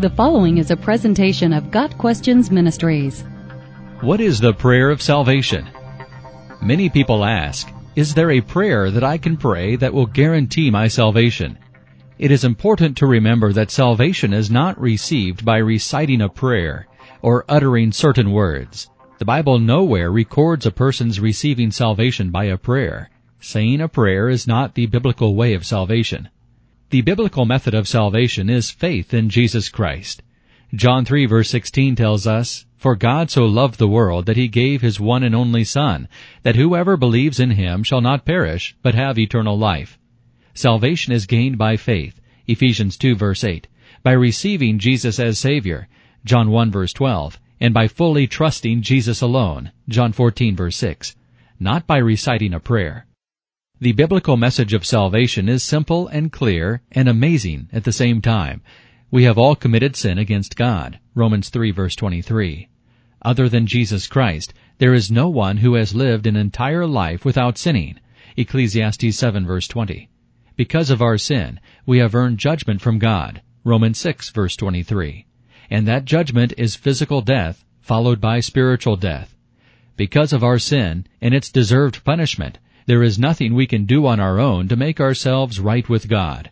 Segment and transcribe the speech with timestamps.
[0.00, 3.22] The following is a presentation of Got Questions Ministries.
[4.00, 5.68] What is the prayer of salvation?
[6.62, 10.88] Many people ask, is there a prayer that I can pray that will guarantee my
[10.88, 11.58] salvation?
[12.18, 16.86] It is important to remember that salvation is not received by reciting a prayer
[17.20, 18.88] or uttering certain words.
[19.18, 23.10] The Bible nowhere records a person's receiving salvation by a prayer.
[23.40, 26.30] Saying a prayer is not the biblical way of salvation.
[26.90, 30.24] The biblical method of salvation is faith in Jesus Christ.
[30.74, 34.82] John 3 verse 16 tells us, For God so loved the world that he gave
[34.82, 36.08] his one and only Son,
[36.42, 40.00] that whoever believes in him shall not perish, but have eternal life.
[40.52, 43.68] Salvation is gained by faith, Ephesians 2 verse 8,
[44.02, 45.86] by receiving Jesus as Savior,
[46.24, 51.14] John 1 verse 12, and by fully trusting Jesus alone, John 14 verse 6,
[51.60, 53.06] not by reciting a prayer.
[53.82, 58.60] The biblical message of salvation is simple and clear and amazing at the same time.
[59.10, 60.98] We have all committed sin against God.
[61.14, 62.68] Romans 3 verse 23.
[63.22, 67.56] Other than Jesus Christ, there is no one who has lived an entire life without
[67.56, 67.98] sinning.
[68.36, 70.10] Ecclesiastes 7 verse 20.
[70.56, 73.40] Because of our sin, we have earned judgment from God.
[73.64, 75.24] Romans 6 verse 23.
[75.70, 79.34] And that judgment is physical death, followed by spiritual death.
[79.96, 84.20] Because of our sin and its deserved punishment, there is nothing we can do on
[84.20, 86.50] our own to make ourselves right with God.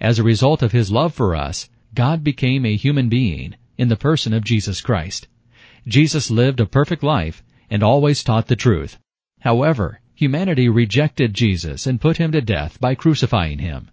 [0.00, 3.96] As a result of His love for us, God became a human being in the
[3.96, 5.28] person of Jesus Christ.
[5.86, 8.98] Jesus lived a perfect life and always taught the truth.
[9.40, 13.90] However, humanity rejected Jesus and put him to death by crucifying him.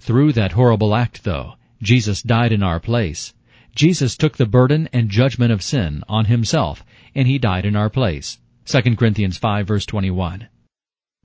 [0.00, 3.34] Through that horrible act, though, Jesus died in our place.
[3.74, 7.90] Jesus took the burden and judgment of sin on himself, and he died in our
[7.90, 8.38] place.
[8.64, 10.48] 2 Corinthians 5 verse 21.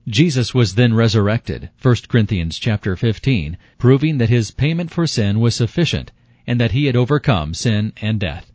[0.08, 5.54] Jesus was then resurrected, 1 Corinthians chapter 15, proving that his payment for sin was
[5.54, 6.10] sufficient
[6.44, 8.50] and that he had overcome sin and death.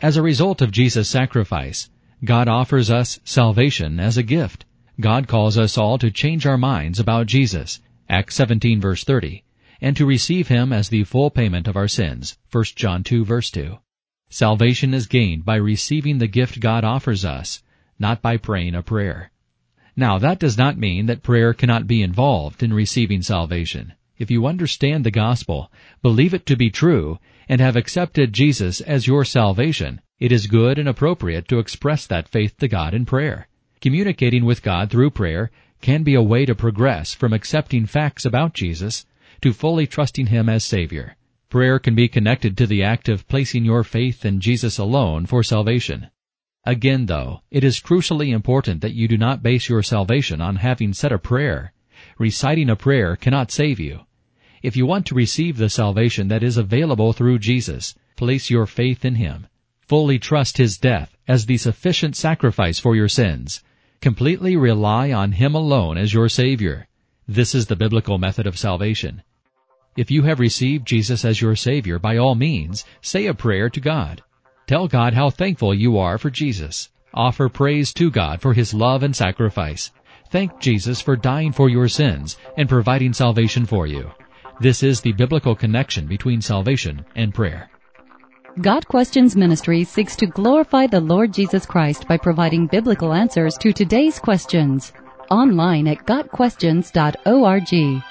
[0.00, 1.88] As a result of Jesus' sacrifice,
[2.22, 4.66] God offers us salvation as a gift.
[5.00, 9.42] God calls us all to change our minds about Jesus, Acts 17 verse 30,
[9.80, 13.50] and to receive him as the full payment of our sins, 1 John 2 verse
[13.50, 13.78] 2.
[14.28, 17.62] Salvation is gained by receiving the gift God offers us,
[17.98, 19.31] not by praying a prayer.
[19.96, 23.92] Now that does not mean that prayer cannot be involved in receiving salvation.
[24.16, 25.70] If you understand the gospel,
[26.00, 30.78] believe it to be true, and have accepted Jesus as your salvation, it is good
[30.78, 33.48] and appropriate to express that faith to God in prayer.
[33.80, 35.50] Communicating with God through prayer
[35.80, 39.04] can be a way to progress from accepting facts about Jesus
[39.40, 41.16] to fully trusting Him as Savior.
[41.50, 45.42] Prayer can be connected to the act of placing your faith in Jesus alone for
[45.42, 46.08] salvation.
[46.64, 50.92] Again, though, it is crucially important that you do not base your salvation on having
[50.92, 51.72] said a prayer.
[52.18, 54.00] Reciting a prayer cannot save you.
[54.62, 59.04] If you want to receive the salvation that is available through Jesus, place your faith
[59.04, 59.48] in Him.
[59.88, 63.64] Fully trust His death as the sufficient sacrifice for your sins.
[64.00, 66.86] Completely rely on Him alone as your Savior.
[67.26, 69.22] This is the biblical method of salvation.
[69.96, 73.80] If you have received Jesus as your Savior, by all means, say a prayer to
[73.80, 74.22] God.
[74.66, 76.90] Tell God how thankful you are for Jesus.
[77.14, 79.90] Offer praise to God for His love and sacrifice.
[80.30, 84.10] Thank Jesus for dying for your sins and providing salvation for you.
[84.60, 87.68] This is the biblical connection between salvation and prayer.
[88.60, 93.72] Got Questions Ministry seeks to glorify the Lord Jesus Christ by providing biblical answers to
[93.72, 94.92] today's questions.
[95.30, 98.02] Online at GotQuestions.org.